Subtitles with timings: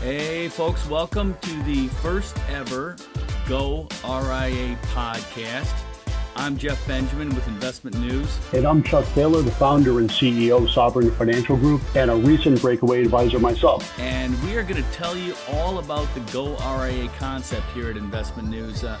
[0.00, 2.96] Hey, folks, welcome to the first ever
[3.46, 5.78] Go RIA podcast.
[6.34, 8.38] I'm Jeff Benjamin with Investment News.
[8.54, 12.62] And I'm Chuck Taylor, the founder and CEO of Sovereign Financial Group and a recent
[12.62, 14.00] breakaway advisor myself.
[14.00, 17.98] And we are going to tell you all about the Go RIA concept here at
[17.98, 18.84] Investment News.
[18.84, 18.98] Uh,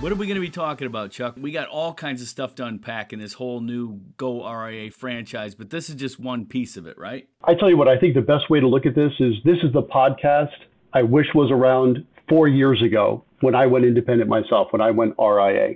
[0.00, 1.34] what are we going to be talking about, Chuck?
[1.38, 5.54] We got all kinds of stuff to unpack in this whole new Go RIA franchise,
[5.54, 7.28] but this is just one piece of it, right?
[7.44, 9.58] I tell you what, I think the best way to look at this is this
[9.62, 10.54] is the podcast
[10.94, 15.16] I wish was around four years ago when I went independent myself, when I went
[15.18, 15.74] RIA.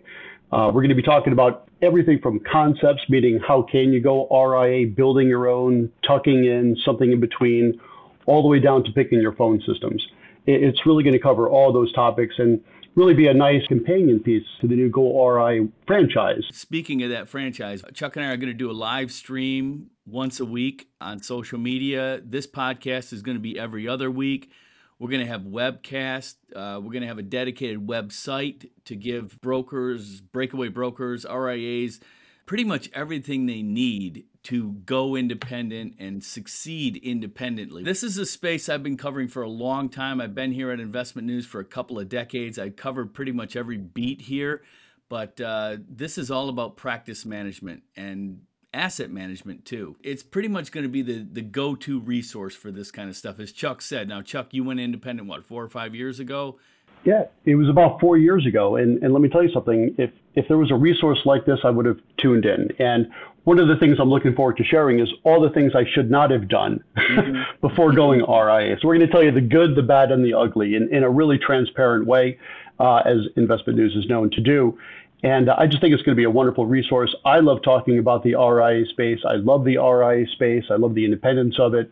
[0.50, 4.26] Uh, we're going to be talking about everything from concepts, meaning how can you go
[4.30, 7.78] RIA, building your own, tucking in, something in between,
[8.24, 10.02] all the way down to picking your phone systems.
[10.46, 12.34] It's really going to cover all those topics.
[12.38, 12.62] And
[12.94, 16.42] really be a nice companion piece to the new Go RIA franchise.
[16.52, 20.40] Speaking of that franchise, Chuck and I are going to do a live stream once
[20.40, 22.20] a week on social media.
[22.24, 24.50] This podcast is going to be every other week.
[24.98, 26.36] We're going to have webcast.
[26.54, 32.00] Uh, we're going to have a dedicated website to give brokers, breakaway brokers, RIAs,
[32.46, 37.82] pretty much everything they need to go independent and succeed independently.
[37.82, 40.20] This is a space I've been covering for a long time.
[40.20, 42.58] I've been here at Investment News for a couple of decades.
[42.58, 44.62] I covered pretty much every beat here,
[45.08, 48.42] but uh, this is all about practice management and
[48.74, 49.96] asset management too.
[50.02, 53.38] It's pretty much going to be the the go-to resource for this kind of stuff,
[53.38, 54.08] as Chuck said.
[54.08, 56.58] Now, Chuck, you went independent what four or five years ago.
[57.04, 59.94] Yeah, it was about four years ago, and and let me tell you something.
[59.98, 62.70] If if there was a resource like this, I would have tuned in.
[62.78, 63.08] And
[63.44, 66.10] one of the things I'm looking forward to sharing is all the things I should
[66.10, 67.42] not have done mm-hmm.
[67.60, 68.76] before going RIA.
[68.80, 71.02] So we're going to tell you the good, the bad, and the ugly in, in
[71.02, 72.38] a really transparent way,
[72.80, 74.78] uh, as Investment News is known to do.
[75.22, 77.14] And I just think it's going to be a wonderful resource.
[77.24, 79.20] I love talking about the RIA space.
[79.26, 80.64] I love the RIA space.
[80.70, 81.90] I love the independence of it.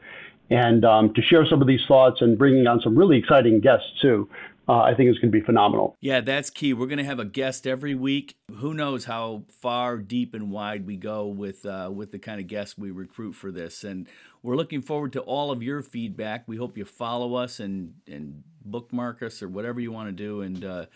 [0.53, 3.87] And um, to share some of these thoughts and bringing on some really exciting guests
[4.01, 4.29] too
[4.69, 5.97] uh, I think is going to be phenomenal.
[6.01, 6.73] Yeah, that's key.
[6.73, 8.37] We're going to have a guest every week.
[8.57, 12.47] Who knows how far, deep, and wide we go with uh, with the kind of
[12.47, 13.83] guests we recruit for this.
[13.83, 14.09] And
[14.43, 16.45] we're looking forward to all of your feedback.
[16.47, 20.43] We hope you follow us and and bookmark us or whatever you want to do,
[20.43, 20.87] and uh,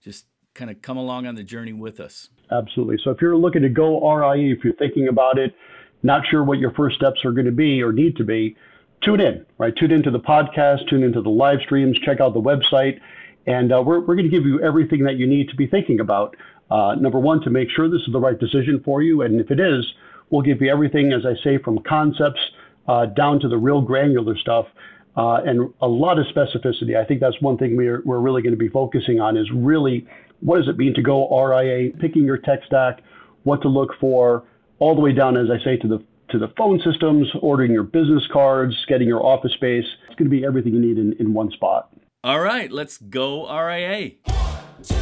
[0.00, 2.30] just kind of come along on the journey with us.
[2.50, 2.98] Absolutely.
[3.02, 5.52] So if you're looking to go RIA, if you're thinking about it,
[6.04, 8.56] not sure what your first steps are going to be or need to be
[9.02, 9.74] tune in, right?
[9.76, 13.00] Tune into the podcast, tune into the live streams, check out the website,
[13.46, 16.00] and uh, we're, we're going to give you everything that you need to be thinking
[16.00, 16.36] about.
[16.70, 19.22] Uh, number one, to make sure this is the right decision for you.
[19.22, 19.94] And if it is,
[20.30, 22.40] we'll give you everything, as I say, from concepts
[22.88, 24.66] uh, down to the real granular stuff.
[25.16, 26.96] Uh, and a lot of specificity.
[26.96, 30.06] I think that's one thing we're, we're really going to be focusing on is really
[30.40, 33.02] what does it mean to go RIA, picking your tech stack,
[33.44, 34.44] what to look for,
[34.78, 36.04] all the way down, as I say, to the
[36.38, 39.84] to the phone systems, ordering your business cards, getting your office space.
[40.06, 41.90] It's going to be everything you need in, in one spot.
[42.22, 44.12] All right, let's go RIA.
[44.24, 44.94] One, two,